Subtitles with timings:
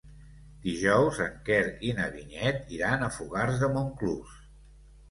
[0.63, 4.39] Dijous en Quer i na Vinyet iran a Fogars de Montclús.